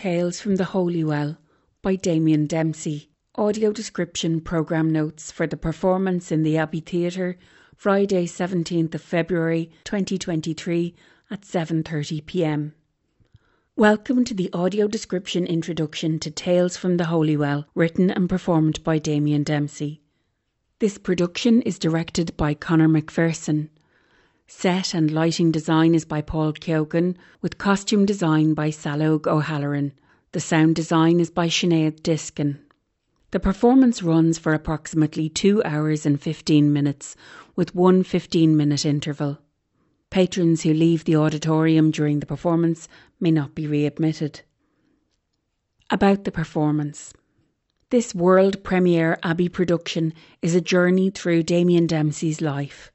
Tales 0.00 0.40
from 0.40 0.56
the 0.56 0.64
Holy 0.64 1.04
Well 1.04 1.36
by 1.82 1.94
Damien 1.94 2.46
Dempsey. 2.46 3.10
Audio 3.34 3.70
description 3.70 4.40
program 4.40 4.88
notes 4.88 5.30
for 5.30 5.46
the 5.46 5.58
performance 5.58 6.32
in 6.32 6.42
the 6.42 6.56
Abbey 6.56 6.80
Theatre 6.80 7.36
Friday 7.76 8.24
17th 8.24 8.94
of 8.94 9.02
February 9.02 9.70
2023 9.84 10.94
at 11.30 11.42
7:30 11.42 12.24
p.m. 12.24 12.74
Welcome 13.76 14.24
to 14.24 14.32
the 14.32 14.48
audio 14.54 14.88
description 14.88 15.46
introduction 15.46 16.18
to 16.20 16.30
Tales 16.30 16.78
from 16.78 16.96
the 16.96 17.12
Holy 17.12 17.36
Well 17.36 17.66
written 17.74 18.10
and 18.10 18.26
performed 18.26 18.82
by 18.82 18.96
Damien 18.96 19.42
Dempsey. 19.42 20.00
This 20.78 20.96
production 20.96 21.60
is 21.60 21.78
directed 21.78 22.34
by 22.38 22.54
Conor 22.54 22.88
McPherson. 22.88 23.68
Set 24.52 24.94
and 24.94 25.12
lighting 25.12 25.52
design 25.52 25.94
is 25.94 26.04
by 26.04 26.20
Paul 26.20 26.52
Keogan, 26.52 27.16
with 27.40 27.56
costume 27.56 28.04
design 28.04 28.52
by 28.52 28.70
Saileóg 28.70 29.28
O'Halloran. 29.28 29.92
The 30.32 30.40
sound 30.40 30.74
design 30.74 31.20
is 31.20 31.30
by 31.30 31.46
Sinead 31.46 32.02
Diskin. 32.02 32.58
The 33.30 33.38
performance 33.38 34.02
runs 34.02 34.40
for 34.40 34.52
approximately 34.52 35.28
2 35.28 35.62
hours 35.62 36.04
and 36.04 36.20
15 36.20 36.72
minutes, 36.72 37.14
with 37.54 37.76
one 37.76 38.02
15 38.02 38.56
minute 38.56 38.84
interval. 38.84 39.38
Patrons 40.10 40.62
who 40.62 40.74
leave 40.74 41.04
the 41.04 41.14
auditorium 41.14 41.92
during 41.92 42.18
the 42.18 42.26
performance 42.26 42.88
may 43.20 43.30
not 43.30 43.54
be 43.54 43.68
readmitted. 43.68 44.40
About 45.90 46.24
the 46.24 46.32
performance. 46.32 47.14
This 47.90 48.16
world 48.16 48.64
premiere 48.64 49.16
Abbey 49.22 49.48
production 49.48 50.12
is 50.42 50.56
a 50.56 50.60
journey 50.60 51.08
through 51.08 51.44
Damien 51.44 51.86
Dempsey's 51.86 52.40
life. 52.40 52.90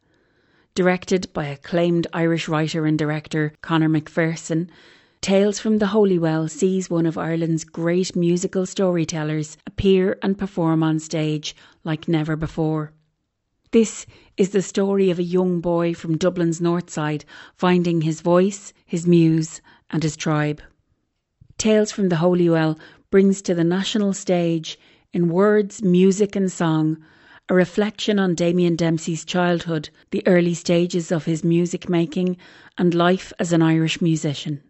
Directed 0.75 1.31
by 1.31 1.45
acclaimed 1.45 2.05
Irish 2.11 2.49
writer 2.49 2.85
and 2.85 2.99
director 2.99 3.53
Conor 3.61 3.87
McPherson, 3.87 4.67
Tales 5.21 5.57
from 5.57 5.77
the 5.77 5.87
Holy 5.87 6.19
Well 6.19 6.49
sees 6.49 6.89
one 6.89 7.05
of 7.05 7.17
Ireland's 7.17 7.63
great 7.63 8.13
musical 8.13 8.65
storytellers 8.65 9.57
appear 9.65 10.17
and 10.21 10.37
perform 10.37 10.83
on 10.83 10.99
stage 10.99 11.55
like 11.85 12.09
never 12.09 12.35
before. 12.35 12.91
This 13.71 14.05
is 14.35 14.49
the 14.49 14.61
story 14.61 15.09
of 15.09 15.17
a 15.17 15.23
young 15.23 15.61
boy 15.61 15.93
from 15.93 16.17
Dublin's 16.17 16.59
north 16.59 16.89
side 16.89 17.23
finding 17.55 18.01
his 18.01 18.19
voice, 18.19 18.73
his 18.85 19.07
muse, 19.07 19.61
and 19.89 20.03
his 20.03 20.17
tribe. 20.17 20.61
Tales 21.57 21.93
from 21.93 22.09
the 22.09 22.17
Holy 22.17 22.49
Well 22.49 22.77
brings 23.11 23.41
to 23.43 23.55
the 23.55 23.63
national 23.63 24.11
stage, 24.11 24.77
in 25.13 25.29
words, 25.29 25.81
music, 25.81 26.35
and 26.35 26.51
song, 26.51 26.97
a 27.47 27.53
reflection 27.53 28.17
on 28.17 28.33
Damien 28.33 28.75
Dempsey's 28.75 29.23
childhood, 29.23 29.89
the 30.09 30.25
early 30.25 30.55
stages 30.55 31.11
of 31.11 31.25
his 31.25 31.43
music 31.43 31.87
making, 31.87 32.37
and 32.75 32.95
life 32.95 33.31
as 33.37 33.53
an 33.53 33.61
Irish 33.61 34.01
musician. 34.01 34.63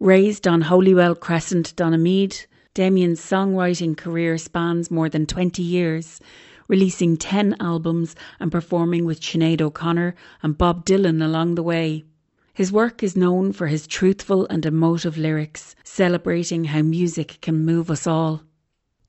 Raised 0.00 0.48
on 0.48 0.62
Holywell 0.62 1.14
Crescent, 1.14 1.76
Donaghmede, 1.76 2.46
Damien's 2.74 3.20
songwriting 3.20 3.96
career 3.96 4.36
spans 4.36 4.90
more 4.90 5.08
than 5.08 5.26
20 5.26 5.62
years, 5.62 6.18
releasing 6.66 7.16
10 7.16 7.54
albums 7.60 8.16
and 8.40 8.50
performing 8.50 9.04
with 9.04 9.20
Sinead 9.20 9.60
O'Connor 9.60 10.16
and 10.42 10.58
Bob 10.58 10.84
Dylan 10.84 11.24
along 11.24 11.54
the 11.54 11.62
way. 11.62 12.04
His 12.52 12.72
work 12.72 13.04
is 13.04 13.16
known 13.16 13.52
for 13.52 13.68
his 13.68 13.86
truthful 13.86 14.48
and 14.48 14.66
emotive 14.66 15.16
lyrics, 15.16 15.76
celebrating 15.84 16.64
how 16.64 16.82
music 16.82 17.38
can 17.40 17.64
move 17.64 17.92
us 17.92 18.08
all. 18.08 18.42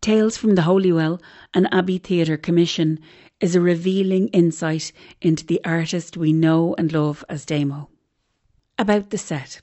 Tales 0.04 0.36
from 0.36 0.56
the 0.56 0.64
Holy 0.64 0.92
Well, 0.92 1.22
an 1.54 1.66
Abbey 1.68 1.98
Theatre 1.98 2.36
commission, 2.36 3.00
is 3.40 3.56
a 3.56 3.62
revealing 3.62 4.28
insight 4.34 4.92
into 5.22 5.46
the 5.46 5.62
artist 5.64 6.18
we 6.18 6.34
know 6.34 6.76
and 6.78 6.92
love 6.92 7.24
as 7.30 7.46
Damo. 7.46 7.88
About 8.78 9.12
the 9.12 9.18
set. 9.18 9.62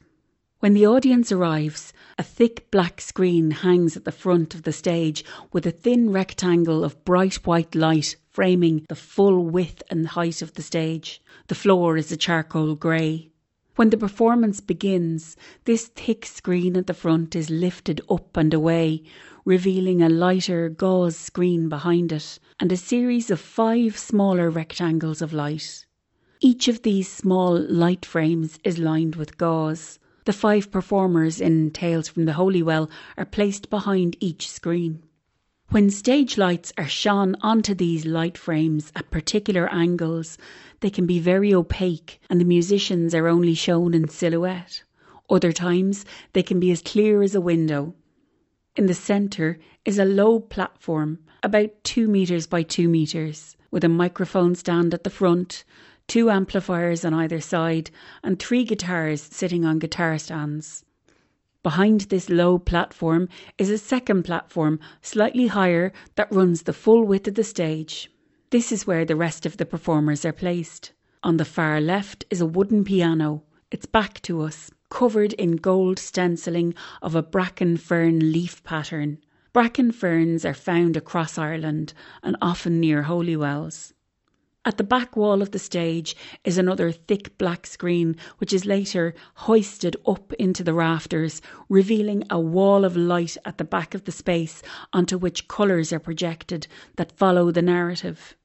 When 0.61 0.73
the 0.73 0.87
audience 0.87 1.31
arrives, 1.31 1.93
a 2.17 2.23
thick 2.23 2.71
black 2.71 3.03
screen 3.03 3.51
hangs 3.51 3.99
at 3.99 4.07
the 4.07 4.13
front 4.13 4.55
of 4.55 4.63
the 4.63 4.73
stage 4.73 5.27
with 5.53 5.67
a 5.67 5.71
thin 5.71 6.11
rectangle 6.11 6.85
of 6.85 7.05
bright 7.05 7.47
white 7.47 7.75
light 7.75 8.17
framing 8.31 8.87
the 8.89 8.97
full 8.97 9.45
width 9.45 9.83
and 9.91 10.09
height 10.09 10.41
of 10.41 10.55
the 10.55 10.63
stage. 10.63 11.21
The 11.49 11.55
floor 11.55 11.99
is 11.99 12.11
a 12.11 12.17
charcoal 12.17 12.77
grey. 12.77 13.31
When 13.77 13.91
the 13.91 13.97
performance 13.99 14.61
begins, 14.61 15.37
this 15.65 15.89
thick 15.89 16.25
screen 16.25 16.79
at 16.79 16.87
the 16.87 16.95
front 16.95 17.37
is 17.37 17.51
lifted 17.51 18.01
up 18.11 18.37
and 18.37 18.55
away, 18.55 19.05
revealing 19.45 20.03
a 20.03 20.09
lighter 20.09 20.69
gauze 20.69 21.17
screen 21.17 21.69
behind 21.69 22.13
it 22.13 22.39
and 22.59 22.71
a 22.71 22.77
series 22.77 23.31
of 23.31 23.41
five 23.41 23.97
smaller 23.97 24.51
rectangles 24.51 25.23
of 25.23 25.33
light. 25.33 25.87
Each 26.41 26.69
of 26.69 26.83
these 26.83 27.09
small 27.09 27.59
light 27.59 28.07
frames 28.07 28.59
is 28.65 28.79
lined 28.79 29.17
with 29.17 29.37
gauze. 29.37 29.99
The 30.25 30.33
five 30.33 30.71
performers 30.71 31.41
in 31.41 31.71
Tales 31.71 32.09
from 32.09 32.25
the 32.25 32.35
Holy 32.35 32.63
Well 32.63 32.91
are 33.19 33.25
placed 33.25 33.71
behind 33.71 34.17
each 34.21 34.51
screen. 34.51 35.03
When 35.71 35.89
stage 35.91 36.37
lights 36.37 36.73
are 36.77 36.89
shone 36.89 37.37
onto 37.43 37.75
these 37.75 38.05
light 38.05 38.37
frames 38.37 38.91
at 38.97 39.11
particular 39.11 39.69
angles, 39.73 40.37
they 40.81 40.91
can 40.91 41.07
be 41.07 41.21
very 41.21 41.55
opaque 41.55 42.21
and 42.29 42.41
the 42.41 42.45
musicians 42.45 43.15
are 43.15 43.29
only 43.29 43.55
shown 43.55 43.95
in 43.95 44.09
silhouette. 44.09 44.83
Other 45.29 45.53
times, 45.53 46.05
they 46.33 46.43
can 46.43 46.59
be 46.59 46.73
as 46.73 46.83
clear 46.83 47.23
as 47.23 47.37
a 47.37 47.41
window. 47.41 47.95
In 48.77 48.87
the 48.87 48.95
centre 48.95 49.59
is 49.85 49.99
a 49.99 50.05
low 50.05 50.39
platform, 50.39 51.19
about 51.43 51.83
2 51.83 52.07
metres 52.07 52.47
by 52.47 52.63
2 52.63 52.89
metres, 52.89 53.57
with 53.73 53.83
a 53.83 53.89
microphone 53.89 54.55
stand 54.55 54.95
at 54.95 55.03
the 55.03 55.11
front, 55.11 55.65
two 56.07 56.31
amplifiers 56.31 57.05
on 57.05 57.13
either 57.13 57.41
side, 57.41 57.91
and 58.23 58.39
three 58.39 58.63
guitars 58.63 59.23
sitting 59.23 59.65
on 59.65 59.81
guitar 59.81 60.19
stands. 60.19 60.85
Behind 61.65 62.03
this 62.03 62.31
low 62.31 62.59
platform 62.59 63.29
is 63.59 63.71
a 63.71 63.77
second 63.77 64.23
platform, 64.23 64.79
slightly 65.03 65.49
higher, 65.49 65.93
that 66.15 66.33
runs 66.33 66.63
the 66.63 66.73
full 66.73 67.05
width 67.05 67.27
of 67.27 67.35
the 67.35 67.45
stage. 67.45 68.11
This 68.51 68.71
is 68.71 68.87
where 68.87 69.05
the 69.05 69.17
rest 69.17 69.47
of 69.47 69.57
the 69.57 69.67
performers 69.67 70.25
are 70.25 70.33
placed. 70.33 70.93
On 71.23 71.37
the 71.37 71.45
far 71.45 71.81
left 71.81 72.25
is 72.31 72.41
a 72.41 72.47
wooden 72.47 72.85
piano, 72.85 73.43
its 73.71 73.87
back 73.87 74.23
to 74.23 74.43
us, 74.43 74.71
covered 74.91 75.33
in 75.35 75.57
gold 75.57 75.99
stenciling 75.99 76.75
of 77.01 77.15
a 77.15 77.23
bracken 77.23 77.77
fern 77.77 78.33
leaf 78.33 78.63
pattern. 78.65 79.19
Bracken 79.53 79.91
ferns 79.91 80.45
are 80.45 80.55
found 80.55 80.97
across 80.97 81.39
Ireland 81.39 81.95
and 82.23 82.37
often 82.43 82.79
near 82.79 83.05
holy 83.05 83.37
wells. 83.37 83.95
At 84.63 84.77
the 84.77 84.85
back 84.85 85.17
wall 85.17 85.41
of 85.41 85.53
the 85.53 85.59
stage 85.59 86.15
is 86.45 86.59
another 86.59 86.93
thick 86.93 87.39
black 87.39 87.67
screen, 87.67 88.17
which 88.37 88.53
is 88.53 88.67
later 88.67 89.15
hoisted 89.37 89.97
up 90.07 90.35
into 90.35 90.63
the 90.63 90.75
rafters, 90.75 91.41
revealing 91.71 92.25
a 92.29 92.39
wall 92.39 92.85
of 92.85 92.95
light 92.95 93.39
at 93.47 93.57
the 93.57 93.65
back 93.65 93.95
of 93.95 94.05
the 94.05 94.13
space 94.13 94.63
onto 94.93 95.17
which 95.17 95.49
colours 95.49 95.95
are 95.95 95.99
projected 95.99 96.67
that 96.97 97.17
follow 97.17 97.51
the 97.51 97.63
narrative. 97.63 98.37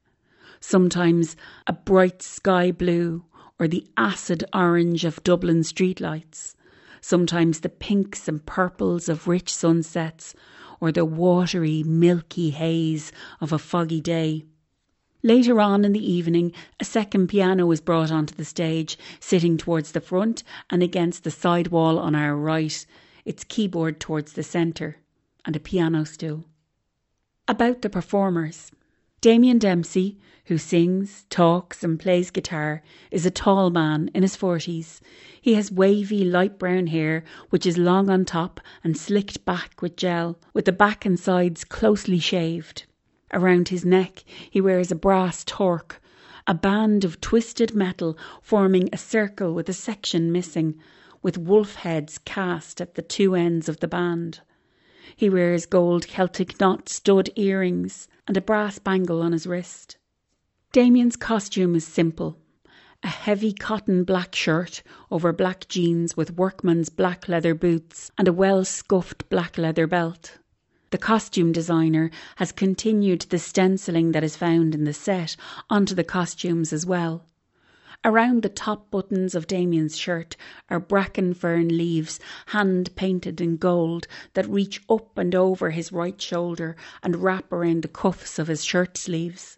Sometimes 0.61 1.35
a 1.67 1.73
bright 1.73 2.21
sky 2.21 2.71
blue, 2.71 3.25
or 3.59 3.67
the 3.67 3.87
acid 3.97 4.43
orange 4.53 5.05
of 5.05 5.23
Dublin 5.23 5.61
streetlights, 5.61 6.55
sometimes 7.01 7.59
the 7.59 7.69
pinks 7.69 8.27
and 8.27 8.45
purples 8.45 9.07
of 9.07 9.27
rich 9.27 9.53
sunsets, 9.53 10.33
or 10.81 10.91
the 10.91 11.05
watery, 11.05 11.83
milky 11.83 12.49
haze 12.49 13.11
of 13.39 13.53
a 13.53 13.59
foggy 13.59 14.01
day. 14.01 14.43
Later 15.23 15.59
on 15.59 15.85
in 15.85 15.93
the 15.93 16.11
evening, 16.11 16.51
a 16.79 16.85
second 16.85 17.27
piano 17.27 17.65
was 17.65 17.81
brought 17.81 18.11
onto 18.11 18.35
the 18.35 18.45
stage, 18.45 18.97
sitting 19.19 19.57
towards 19.57 19.91
the 19.91 20.01
front 20.01 20.43
and 20.69 20.83
against 20.83 21.23
the 21.23 21.31
side 21.31 21.69
wall 21.69 21.97
on 21.97 22.13
our 22.13 22.35
right, 22.35 22.85
its 23.23 23.43
keyboard 23.43 23.99
towards 23.99 24.33
the 24.33 24.43
centre, 24.43 24.97
and 25.43 25.55
a 25.55 25.59
piano 25.59 26.05
stool. 26.05 26.45
About 27.47 27.81
the 27.81 27.89
performers. 27.89 28.71
Damien 29.25 29.57
Dempsey, 29.57 30.19
who 30.45 30.59
sings, 30.59 31.25
talks, 31.31 31.83
and 31.83 31.99
plays 31.99 32.29
guitar, 32.29 32.83
is 33.09 33.25
a 33.25 33.31
tall 33.31 33.71
man 33.71 34.07
in 34.13 34.21
his 34.21 34.35
forties. 34.35 35.01
He 35.41 35.55
has 35.55 35.71
wavy 35.71 36.23
light 36.23 36.59
brown 36.59 36.85
hair, 36.85 37.23
which 37.49 37.65
is 37.65 37.75
long 37.75 38.07
on 38.07 38.25
top 38.25 38.61
and 38.83 38.95
slicked 38.95 39.43
back 39.43 39.81
with 39.81 39.97
gel, 39.97 40.37
with 40.53 40.65
the 40.65 40.71
back 40.71 41.07
and 41.07 41.19
sides 41.19 41.63
closely 41.63 42.19
shaved. 42.19 42.83
Around 43.33 43.69
his 43.69 43.83
neck, 43.83 44.23
he 44.47 44.61
wears 44.61 44.91
a 44.91 44.95
brass 44.95 45.43
torque, 45.43 45.99
a 46.45 46.53
band 46.53 47.03
of 47.03 47.19
twisted 47.19 47.73
metal 47.73 48.15
forming 48.43 48.89
a 48.93 48.97
circle 48.97 49.55
with 49.55 49.67
a 49.67 49.73
section 49.73 50.31
missing, 50.31 50.75
with 51.23 51.35
wolf 51.35 51.73
heads 51.77 52.19
cast 52.19 52.79
at 52.79 52.93
the 52.93 53.01
two 53.01 53.33
ends 53.33 53.67
of 53.67 53.79
the 53.79 53.87
band. 53.87 54.41
He 55.15 55.31
wears 55.31 55.65
gold 55.65 56.07
Celtic 56.07 56.59
knot 56.59 56.89
stud 56.89 57.31
earrings 57.35 58.07
and 58.27 58.37
a 58.37 58.41
brass 58.41 58.79
bangle 58.79 59.21
on 59.21 59.31
his 59.31 59.47
wrist. 59.47 59.97
Damien's 60.71 61.15
costume 61.15 61.75
is 61.75 61.85
simple 61.85 62.37
a 63.03 63.07
heavy 63.07 63.53
cotton 63.53 64.03
black 64.03 64.33
shirt 64.33 64.81
over 65.11 65.31
black 65.31 65.67
jeans 65.67 66.17
with 66.17 66.37
workman's 66.37 66.89
black 66.89 67.27
leather 67.27 67.53
boots 67.53 68.09
and 68.17 68.27
a 68.27 68.33
well 68.33 68.65
scuffed 68.65 69.29
black 69.29 69.59
leather 69.59 69.85
belt. 69.85 70.39
The 70.89 70.97
costume 70.97 71.51
designer 71.51 72.09
has 72.37 72.51
continued 72.51 73.21
the 73.21 73.37
stenciling 73.37 74.11
that 74.13 74.23
is 74.23 74.35
found 74.35 74.73
in 74.73 74.85
the 74.85 74.93
set 74.93 75.35
onto 75.69 75.93
the 75.93 76.03
costumes 76.03 76.73
as 76.73 76.85
well. 76.85 77.25
Around 78.05 78.43
the 78.43 78.49
top 78.49 78.91
buttons 78.91 79.33
of 79.33 79.47
Damien's 79.47 79.97
shirt 79.97 80.37
are 80.69 80.79
bracken 80.79 81.33
fern 81.33 81.69
leaves, 81.69 82.19
hand 82.45 82.95
painted 82.95 83.41
in 83.41 83.57
gold, 83.57 84.05
that 84.35 84.47
reach 84.47 84.79
up 84.87 85.17
and 85.17 85.33
over 85.33 85.71
his 85.71 85.91
right 85.91 86.21
shoulder 86.21 86.75
and 87.01 87.15
wrap 87.23 87.51
around 87.51 87.81
the 87.81 87.87
cuffs 87.87 88.37
of 88.37 88.45
his 88.47 88.63
shirt 88.63 88.95
sleeves. 88.95 89.57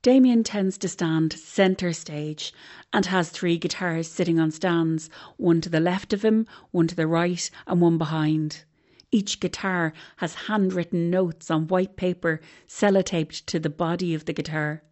Damien 0.00 0.42
tends 0.42 0.78
to 0.78 0.88
stand 0.88 1.34
centre 1.34 1.92
stage 1.92 2.54
and 2.94 3.04
has 3.04 3.28
three 3.28 3.58
guitars 3.58 4.08
sitting 4.08 4.40
on 4.40 4.50
stands, 4.50 5.10
one 5.36 5.60
to 5.60 5.68
the 5.68 5.78
left 5.78 6.14
of 6.14 6.24
him, 6.24 6.46
one 6.70 6.86
to 6.86 6.94
the 6.94 7.06
right, 7.06 7.50
and 7.66 7.82
one 7.82 7.98
behind. 7.98 8.64
Each 9.12 9.38
guitar 9.38 9.92
has 10.16 10.46
handwritten 10.46 11.10
notes 11.10 11.50
on 11.50 11.68
white 11.68 11.96
paper 11.96 12.40
sellotaped 12.66 13.44
to 13.44 13.58
the 13.58 13.68
body 13.68 14.14
of 14.14 14.24
the 14.24 14.32
guitar. 14.32 14.82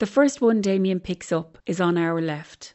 The 0.00 0.06
first 0.06 0.40
one 0.40 0.62
Damien 0.62 0.98
picks 0.98 1.30
up 1.30 1.58
is 1.66 1.78
on 1.78 1.98
our 1.98 2.22
left. 2.22 2.72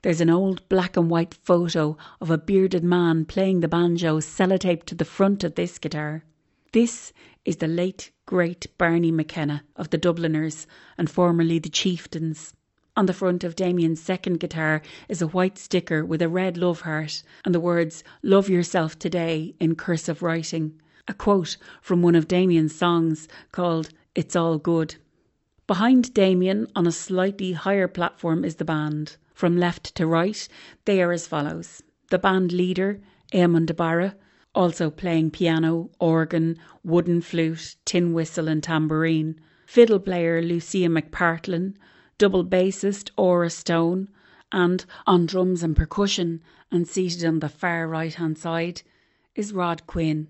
There's 0.00 0.22
an 0.22 0.30
old 0.30 0.66
black 0.70 0.96
and 0.96 1.10
white 1.10 1.34
photo 1.34 1.98
of 2.22 2.30
a 2.30 2.38
bearded 2.38 2.82
man 2.82 3.26
playing 3.26 3.60
the 3.60 3.68
banjo 3.68 4.18
sellotaped 4.18 4.84
to 4.84 4.94
the 4.94 5.04
front 5.04 5.44
of 5.44 5.56
this 5.56 5.78
guitar. 5.78 6.24
This 6.72 7.12
is 7.44 7.58
the 7.58 7.68
late, 7.68 8.12
great 8.24 8.66
Barney 8.78 9.12
McKenna 9.12 9.62
of 9.76 9.90
the 9.90 9.98
Dubliners 9.98 10.66
and 10.96 11.10
formerly 11.10 11.58
the 11.58 11.68
Chieftains. 11.68 12.54
On 12.96 13.04
the 13.04 13.12
front 13.12 13.44
of 13.44 13.56
Damien's 13.56 14.00
second 14.00 14.40
guitar 14.40 14.80
is 15.06 15.20
a 15.20 15.26
white 15.26 15.58
sticker 15.58 16.02
with 16.02 16.22
a 16.22 16.30
red 16.30 16.56
love 16.56 16.80
heart 16.80 17.22
and 17.44 17.54
the 17.54 17.60
words 17.60 18.02
Love 18.22 18.48
Yourself 18.48 18.98
Today 18.98 19.54
in 19.60 19.74
cursive 19.74 20.22
writing, 20.22 20.80
a 21.06 21.12
quote 21.12 21.58
from 21.82 22.00
one 22.00 22.14
of 22.14 22.26
Damien's 22.26 22.74
songs 22.74 23.28
called 23.52 23.90
It's 24.14 24.34
All 24.34 24.56
Good. 24.56 24.96
Behind 25.66 26.12
Damien, 26.12 26.66
on 26.76 26.86
a 26.86 26.92
slightly 26.92 27.52
higher 27.52 27.88
platform, 27.88 28.44
is 28.44 28.56
the 28.56 28.66
band. 28.66 29.16
From 29.32 29.56
left 29.56 29.94
to 29.94 30.06
right, 30.06 30.46
they 30.84 31.02
are 31.02 31.10
as 31.10 31.26
follows 31.26 31.82
the 32.10 32.18
band 32.18 32.52
leader, 32.52 33.00
Eamon 33.32 33.64
de 33.64 34.14
also 34.54 34.90
playing 34.90 35.30
piano, 35.30 35.90
organ, 35.98 36.58
wooden 36.84 37.22
flute, 37.22 37.76
tin 37.86 38.12
whistle, 38.12 38.46
and 38.46 38.62
tambourine, 38.62 39.40
fiddle 39.64 39.98
player 39.98 40.42
Lucia 40.42 40.86
McPartlin, 40.86 41.74
double 42.18 42.44
bassist 42.44 43.10
Aura 43.16 43.48
Stone, 43.48 44.08
and 44.52 44.84
on 45.06 45.24
drums 45.24 45.62
and 45.62 45.74
percussion, 45.74 46.42
and 46.70 46.86
seated 46.86 47.24
on 47.24 47.40
the 47.40 47.48
far 47.48 47.88
right 47.88 48.12
hand 48.12 48.36
side, 48.36 48.82
is 49.34 49.54
Rod 49.54 49.86
Quinn. 49.86 50.28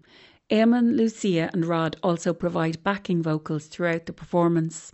Eamon, 0.48 0.96
Lucia, 0.96 1.50
and 1.52 1.66
Rod 1.66 1.96
also 2.04 2.32
provide 2.32 2.84
backing 2.84 3.20
vocals 3.20 3.66
throughout 3.66 4.06
the 4.06 4.12
performance. 4.12 4.92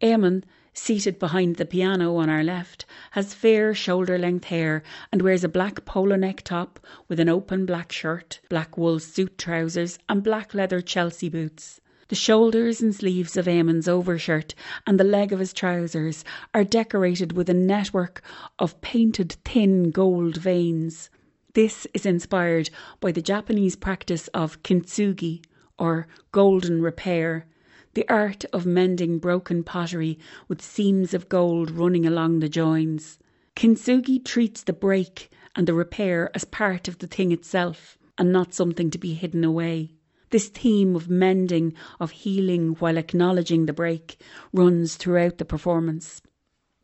Eamon, 0.00 0.44
seated 0.72 1.18
behind 1.18 1.56
the 1.56 1.66
piano 1.66 2.14
on 2.14 2.30
our 2.30 2.44
left, 2.44 2.86
has 3.10 3.34
fair 3.34 3.74
shoulder 3.74 4.16
length 4.16 4.44
hair 4.44 4.84
and 5.10 5.22
wears 5.22 5.42
a 5.42 5.48
black 5.48 5.84
polo 5.84 6.14
neck 6.14 6.40
top 6.42 6.78
with 7.08 7.18
an 7.18 7.28
open 7.28 7.66
black 7.66 7.90
shirt, 7.90 8.38
black 8.48 8.78
wool 8.78 9.00
suit 9.00 9.36
trousers, 9.36 9.98
and 10.08 10.22
black 10.22 10.54
leather 10.54 10.80
Chelsea 10.80 11.28
boots. 11.28 11.80
The 12.06 12.14
shoulders 12.14 12.80
and 12.80 12.94
sleeves 12.94 13.36
of 13.36 13.46
Eamon's 13.46 13.88
overshirt 13.88 14.54
and 14.86 15.00
the 15.00 15.04
leg 15.04 15.32
of 15.32 15.40
his 15.40 15.52
trousers 15.52 16.24
are 16.54 16.62
decorated 16.62 17.32
with 17.32 17.50
a 17.50 17.54
network 17.54 18.22
of 18.56 18.80
painted 18.80 19.32
thin 19.44 19.90
gold 19.90 20.36
veins. 20.36 21.10
This 21.54 21.88
is 21.92 22.06
inspired 22.06 22.70
by 23.00 23.10
the 23.10 23.20
Japanese 23.20 23.74
practice 23.74 24.28
of 24.28 24.62
kintsugi, 24.62 25.42
or 25.76 26.06
golden 26.30 26.82
repair, 26.82 27.46
the 27.94 28.08
art 28.08 28.44
of 28.52 28.66
mending 28.66 29.18
broken 29.18 29.62
pottery 29.62 30.18
with 30.46 30.62
seams 30.62 31.14
of 31.14 31.28
gold 31.28 31.70
running 31.70 32.06
along 32.06 32.40
the 32.40 32.48
joins. 32.48 33.18
Kintsugi 33.56 34.24
treats 34.24 34.62
the 34.62 34.72
break 34.72 35.30
and 35.56 35.66
the 35.66 35.74
repair 35.74 36.30
as 36.34 36.44
part 36.44 36.88
of 36.88 36.98
the 36.98 37.06
thing 37.06 37.32
itself 37.32 37.98
and 38.16 38.32
not 38.32 38.54
something 38.54 38.90
to 38.90 38.98
be 38.98 39.14
hidden 39.14 39.44
away. 39.44 39.92
This 40.30 40.48
theme 40.48 40.94
of 40.94 41.08
mending, 41.08 41.72
of 41.98 42.10
healing 42.10 42.74
while 42.74 42.98
acknowledging 42.98 43.66
the 43.66 43.72
break, 43.72 44.20
runs 44.52 44.96
throughout 44.96 45.38
the 45.38 45.44
performance. 45.44 46.20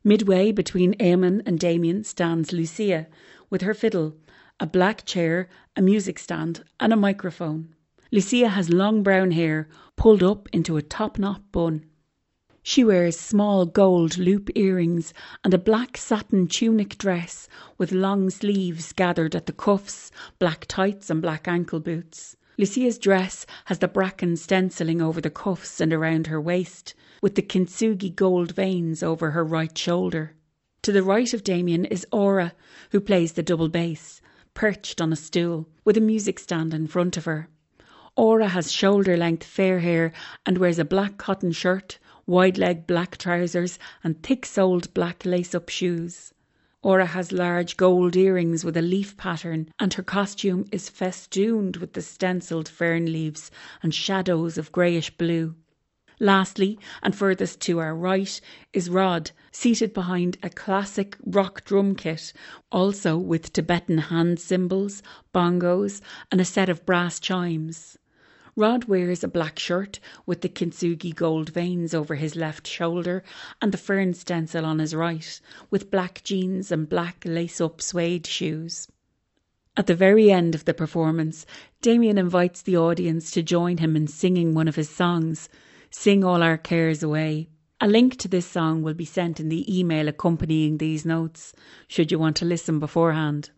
Midway 0.02 0.52
between 0.52 0.94
Eamon 0.94 1.42
and 1.44 1.58
Damien 1.58 2.04
stands 2.04 2.52
Lucia 2.52 3.06
with 3.50 3.62
her 3.62 3.74
fiddle, 3.74 4.16
a 4.58 4.66
black 4.66 5.04
chair, 5.04 5.48
a 5.76 5.82
music 5.82 6.18
stand, 6.18 6.64
and 6.80 6.92
a 6.92 6.96
microphone. 6.96 7.74
Lucia 8.12 8.48
has 8.48 8.70
long 8.70 9.02
brown 9.02 9.30
hair 9.30 9.68
pulled 9.96 10.22
up 10.22 10.48
into 10.52 10.76
a 10.76 10.82
top 10.82 11.18
knot 11.18 11.40
bun. 11.52 11.84
She 12.62 12.82
wears 12.82 13.18
small 13.18 13.66
gold 13.66 14.16
loop 14.16 14.48
earrings 14.54 15.12
and 15.44 15.52
a 15.52 15.58
black 15.58 15.96
satin 15.96 16.46
tunic 16.46 16.96
dress 16.96 17.48
with 17.76 17.92
long 17.92 18.30
sleeves 18.30 18.92
gathered 18.92 19.34
at 19.34 19.46
the 19.46 19.52
cuffs, 19.52 20.10
black 20.38 20.64
tights, 20.66 21.10
and 21.10 21.20
black 21.20 21.46
ankle 21.46 21.80
boots. 21.80 22.36
Lucia's 22.56 22.98
dress 22.98 23.46
has 23.66 23.80
the 23.80 23.88
bracken 23.88 24.36
stenciling 24.36 25.02
over 25.02 25.20
the 25.20 25.28
cuffs 25.28 25.80
and 25.80 25.92
around 25.92 26.28
her 26.28 26.40
waist, 26.40 26.94
with 27.20 27.34
the 27.34 27.42
kintsugi 27.42 28.08
gold 28.08 28.52
veins 28.52 29.02
over 29.02 29.32
her 29.32 29.44
right 29.44 29.76
shoulder. 29.76 30.34
To 30.82 30.92
the 30.92 31.02
right 31.02 31.34
of 31.34 31.44
Damien 31.44 31.84
is 31.84 32.06
Aura, 32.12 32.54
who 32.92 33.00
plays 33.00 33.32
the 33.32 33.42
double 33.42 33.68
bass, 33.68 34.20
perched 34.54 35.00
on 35.00 35.12
a 35.12 35.16
stool, 35.16 35.68
with 35.84 35.96
a 35.96 36.00
music 36.00 36.38
stand 36.38 36.72
in 36.72 36.86
front 36.86 37.16
of 37.16 37.24
her. 37.24 37.48
Aura 38.16 38.46
has 38.46 38.70
shoulder 38.70 39.16
length 39.16 39.42
fair 39.42 39.80
hair 39.80 40.12
and 40.46 40.56
wears 40.56 40.78
a 40.78 40.84
black 40.84 41.18
cotton 41.18 41.50
shirt, 41.50 41.98
wide 42.26 42.56
leg 42.56 42.86
black 42.86 43.18
trousers, 43.18 43.76
and 44.04 44.22
thick 44.22 44.46
soled 44.46 44.94
black 44.94 45.24
lace 45.24 45.52
up 45.52 45.68
shoes. 45.68 46.32
Aura 46.80 47.06
has 47.06 47.32
large 47.32 47.76
gold 47.76 48.14
earrings 48.14 48.64
with 48.64 48.76
a 48.76 48.82
leaf 48.82 49.16
pattern, 49.16 49.68
and 49.80 49.94
her 49.94 50.02
costume 50.02 50.64
is 50.70 50.88
festooned 50.88 51.78
with 51.78 51.94
the 51.94 52.02
stencilled 52.02 52.68
fern 52.68 53.06
leaves 53.06 53.50
and 53.82 53.92
shadows 53.92 54.58
of 54.58 54.70
greyish 54.70 55.10
blue. 55.10 55.56
Lastly, 56.20 56.78
and 57.02 57.16
furthest 57.16 57.60
to 57.62 57.80
our 57.80 57.96
right, 57.96 58.40
is 58.72 58.88
Rod, 58.88 59.32
seated 59.50 59.92
behind 59.92 60.38
a 60.40 60.50
classic 60.50 61.16
rock 61.26 61.64
drum 61.64 61.96
kit, 61.96 62.32
also 62.70 63.18
with 63.18 63.52
Tibetan 63.52 63.98
hand 63.98 64.38
cymbals, 64.38 65.02
bongos, 65.34 66.00
and 66.30 66.40
a 66.40 66.44
set 66.44 66.68
of 66.68 66.86
brass 66.86 67.18
chimes. 67.18 67.98
Rod 68.56 68.84
wears 68.84 69.24
a 69.24 69.28
black 69.28 69.58
shirt 69.58 69.98
with 70.26 70.40
the 70.40 70.48
kintsugi 70.48 71.12
gold 71.12 71.50
veins 71.50 71.92
over 71.92 72.14
his 72.14 72.36
left 72.36 72.68
shoulder 72.68 73.24
and 73.60 73.72
the 73.72 73.78
fern 73.78 74.14
stencil 74.14 74.64
on 74.64 74.78
his 74.78 74.94
right, 74.94 75.40
with 75.70 75.90
black 75.90 76.22
jeans 76.22 76.70
and 76.70 76.88
black 76.88 77.24
lace 77.26 77.60
up 77.60 77.82
suede 77.82 78.28
shoes. 78.28 78.86
At 79.76 79.88
the 79.88 79.96
very 79.96 80.30
end 80.30 80.54
of 80.54 80.66
the 80.66 80.74
performance, 80.74 81.44
Damien 81.82 82.16
invites 82.16 82.62
the 82.62 82.76
audience 82.76 83.32
to 83.32 83.42
join 83.42 83.78
him 83.78 83.96
in 83.96 84.06
singing 84.06 84.54
one 84.54 84.68
of 84.68 84.76
his 84.76 84.88
songs, 84.88 85.48
Sing 85.90 86.22
All 86.22 86.40
Our 86.40 86.56
Cares 86.56 87.02
Away. 87.02 87.48
A 87.80 87.88
link 87.88 88.16
to 88.18 88.28
this 88.28 88.46
song 88.46 88.82
will 88.82 88.94
be 88.94 89.04
sent 89.04 89.40
in 89.40 89.48
the 89.48 89.78
email 89.78 90.06
accompanying 90.06 90.78
these 90.78 91.04
notes, 91.04 91.52
should 91.88 92.12
you 92.12 92.20
want 92.20 92.36
to 92.36 92.44
listen 92.44 92.78
beforehand. 92.78 93.50